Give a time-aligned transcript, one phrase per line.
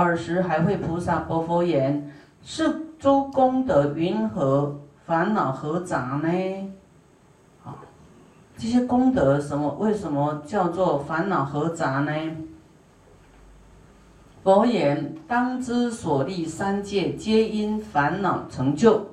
[0.00, 2.10] 尔时还会菩萨薄佛言：
[2.42, 4.78] 是诸功德云何？
[5.04, 6.72] 烦恼何杂呢？
[7.62, 7.76] 啊，
[8.56, 9.68] 这些功德什么？
[9.78, 12.12] 为什么叫做烦恼何杂呢？
[14.42, 19.08] 佛言：当知所立三界，皆因烦恼成就。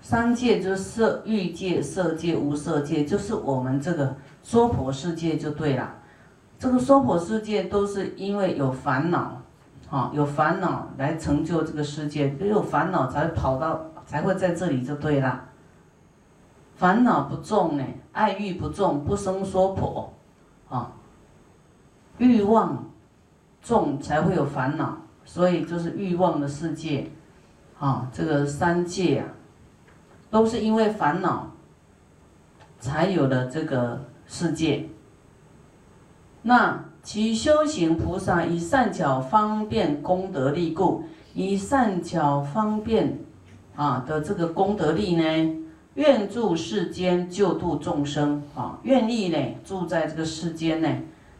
[0.00, 5.94] 三界就是色欲界、色界、无色界，就是我们这个娑婆世界就对了。
[6.58, 9.42] 这个娑婆世界都是因为有烦恼，
[9.90, 15.44] 啊，有烦恼来成就这个世界，只有烦恼才跑到，才会在这里就对了。
[16.76, 20.12] 烦恼不重呢，爱欲不重，不生娑婆，
[20.68, 20.92] 啊，
[22.18, 22.84] 欲望
[23.62, 27.10] 重才会有烦恼，所以就是欲望的世界，
[27.78, 29.28] 啊，这个三界啊。
[30.30, 31.48] 都是因为烦恼，
[32.80, 34.88] 才有了这个世界。
[36.42, 41.04] 那其修行菩萨以善巧方便功德力故，
[41.34, 43.18] 以善巧方便
[43.76, 45.56] 啊的这个功德力呢，
[45.94, 50.88] 愿住世间救度众生啊，愿力呢住在这个世间呢，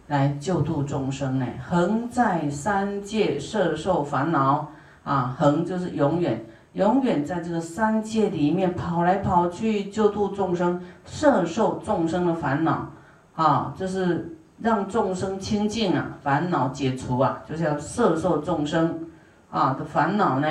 [0.09, 4.69] 来救度众生呢，恒在三界摄受烦恼
[5.03, 6.45] 啊，恒就是永远。
[6.75, 12.91] 永远在这个三界里面跑来跑去，救度众生，摄受众生的烦恼，
[13.37, 19.11] 啊，就是让众生清净啊，烦恼解除啊，就是要摄受众生
[19.51, 20.49] 啊的烦恼呢，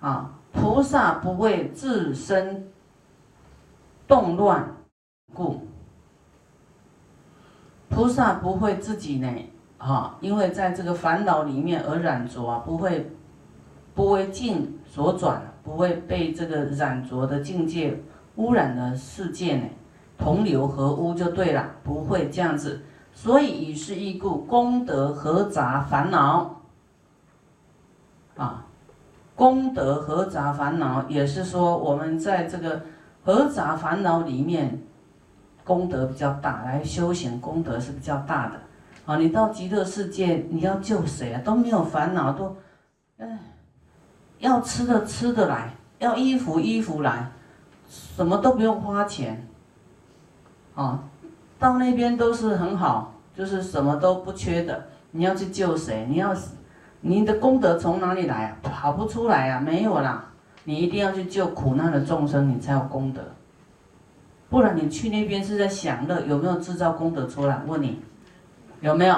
[0.00, 2.68] 啊，菩萨不为自身
[4.06, 4.74] 动乱
[5.34, 5.66] 故，
[7.88, 9.28] 菩萨不会自己呢，
[9.78, 13.10] 啊，因为在这个烦恼里面而染着啊，不会。
[13.94, 17.98] 不为境所转，不会被这个染浊的境界
[18.34, 19.66] 污染的世界呢，
[20.18, 22.82] 同流合污就对了，不会这样子。
[23.16, 26.60] 所以以是义故，功德合杂烦恼
[28.36, 28.66] 啊，
[29.34, 32.82] 功德合杂烦恼，也是说我们在这个
[33.24, 34.78] 合杂烦恼里面，
[35.64, 38.60] 功德比较大，来修行功德是比较大的
[39.06, 39.16] 啊。
[39.16, 41.40] 你到极乐世界，你要救谁啊？
[41.42, 42.54] 都没有烦恼，都，
[43.16, 43.38] 哎。
[44.38, 47.32] 要吃的吃的来，要衣服衣服来，
[47.88, 49.48] 什么都不用花钱，
[50.74, 51.02] 啊，
[51.58, 54.86] 到那边都是很好，就是什么都不缺的。
[55.10, 56.06] 你要去救谁？
[56.08, 56.34] 你要，
[57.00, 58.56] 你的功德从哪里来啊？
[58.62, 60.32] 跑不出来啊，没有啦。
[60.64, 63.22] 你一定要去救苦难的众生，你才有功德。
[64.48, 67.62] 不然你去那边是在享乐，有没有制造功德出来？
[67.66, 68.00] 问你，
[68.80, 69.16] 有没有？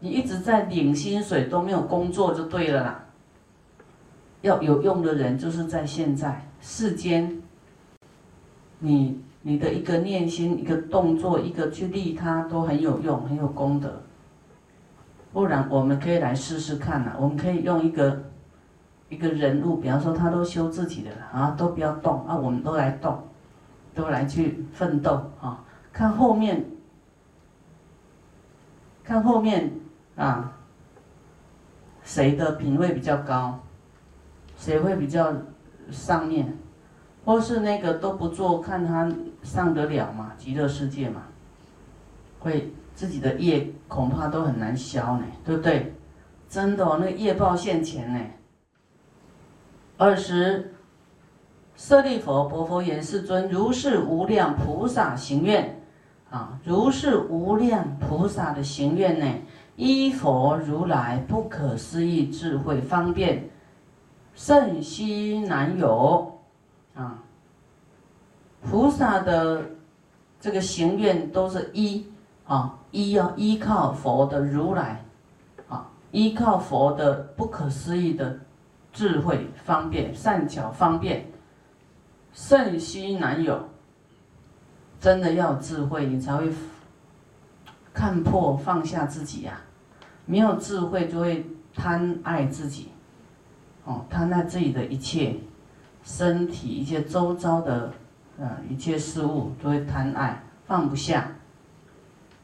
[0.00, 3.04] 你一直在领薪水都没有工作就对了啦。
[4.42, 7.42] 要有用的人，就是在现在世间，
[8.78, 14.00] 你你的一个念心、一个动作、一个去利他，都很有用，很有功德。
[15.34, 17.14] 不然，我们可以来试试看呐。
[17.20, 18.22] 我们可以用一个
[19.10, 23.22] 一个人物，比方说他都修自己的啊，都不要动啊，我们都来动，
[23.94, 25.62] 都来去奋斗啊。
[25.92, 26.64] 看后面，
[29.04, 29.70] 看后面
[30.16, 30.56] 啊，
[32.02, 33.60] 谁的品位比较高？
[34.56, 35.34] 谁会比较
[35.90, 36.56] 上面，
[37.24, 39.10] 或是那个都不做，看他
[39.42, 40.32] 上得了吗？
[40.36, 41.22] 极乐世界嘛，
[42.38, 45.94] 会自己的业恐怕都很难消呢，对不对？
[46.48, 48.20] 真的哦，那个业报现前呢。
[49.96, 50.74] 二十，
[51.76, 55.80] 舍利佛，薄佛言：世尊，如是无量菩萨行愿
[56.30, 59.26] 啊，如是无量菩萨的行愿呢，
[59.76, 63.48] 依佛如来不可思议智慧方便。
[64.34, 66.33] 甚稀难有，
[66.94, 67.18] 啊！
[68.62, 69.62] 菩萨的
[70.40, 72.06] 这个行愿都是依
[72.46, 75.04] 啊，依要依靠佛的如来，
[75.68, 78.38] 啊，依靠佛的不可思议的
[78.92, 81.26] 智慧方便善巧方便，
[82.32, 83.68] 甚稀难有。
[85.00, 86.50] 真的要智慧，你才会
[87.92, 89.60] 看破放下自己呀。
[90.24, 91.44] 没有智慧，就会
[91.74, 92.88] 贪爱自己。
[93.84, 95.36] 哦，贪爱自己的一切
[96.04, 97.90] 身体、一切周遭的，
[98.38, 101.28] 呃，一切事物都会贪爱，放不下，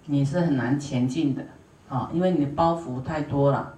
[0.06, 1.44] 你是很难前进的，
[1.88, 3.74] 啊，因为你的包袱太多了，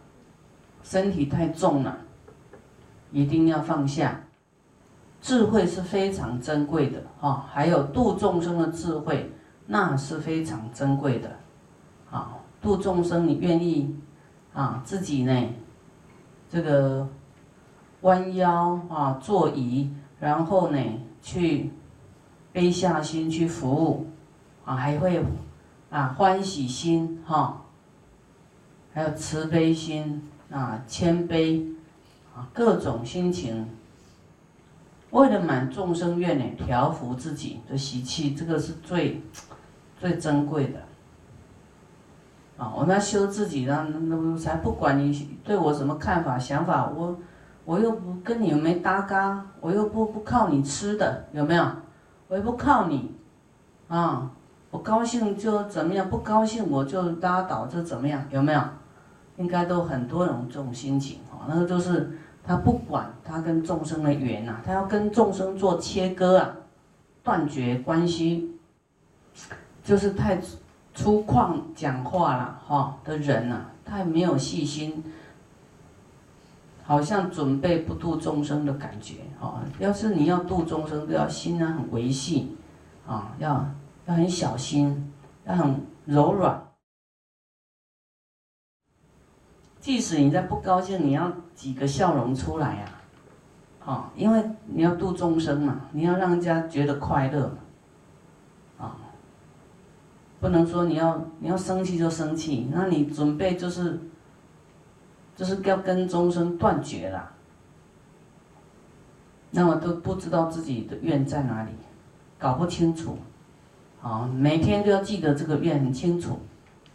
[0.84, 1.98] 身体太重了，
[3.10, 4.20] 一定要放下。
[5.20, 9.32] 智慧是非常珍贵的，啊，还有度众生的智慧，
[9.66, 11.28] 那是非常珍贵的，
[12.08, 13.96] 啊，度众生，你愿意
[14.54, 15.48] 啊，自己呢，
[16.48, 17.08] 这个。
[18.02, 19.90] 弯腰啊，坐椅，
[20.20, 20.78] 然后呢，
[21.20, 21.70] 去
[22.52, 24.06] 背下心去服务，
[24.64, 25.24] 啊，还会
[25.90, 27.62] 啊欢喜心哈，
[28.92, 31.64] 还有慈悲心啊，谦卑
[32.34, 33.68] 啊，各种心情，
[35.10, 39.22] 为了满众生愿呢，调伏自己的习气，这个是最
[39.98, 40.80] 最珍贵的。
[42.56, 47.16] 啊，我那修自己呢，那才不管你对我什么看法、想法，我
[47.64, 51.66] 我又不跟你没搭嘎，我又不不靠你吃的，有没有？
[52.28, 53.14] 我又不靠你，
[53.88, 54.30] 啊，
[54.70, 58.60] 我高兴就怎么样，不高兴我就拉倒，就怎么样，有没有？
[59.36, 66.50] 应该都很多种这种心情哦，那个就是他不管他跟众生的缘呐，他要跟众生做切割啊，
[67.22, 68.58] 断绝关系，
[69.82, 70.38] 就是太。
[70.94, 75.02] 粗犷讲话了哈的人呐，太没有细心，
[76.92, 79.64] 好像准备不度众生的感觉啊。
[79.78, 82.54] 要是你要度众生，都要心啊很维系，
[83.06, 83.66] 啊，要
[84.04, 85.10] 要很小心，
[85.46, 86.62] 要很柔软。
[89.80, 92.84] 即使你在不高兴，你要几个笑容出来呀，
[93.86, 97.56] 啊，因为你要度众生嘛，你要让人家觉得快乐。
[98.78, 98.98] 啊
[100.40, 103.98] 不能说你要你要生气就生气，那你准备就是，
[105.34, 107.30] 就是要跟众生断绝了，
[109.50, 111.70] 那么都不知道自己的愿在哪里，
[112.38, 113.16] 搞不清楚，
[114.02, 116.38] 啊，每天都要记得这个愿很清楚，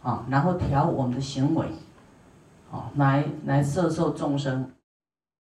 [0.02, 1.66] 啊，然后调我们的行为，
[2.70, 4.70] 啊，来来摄受众生。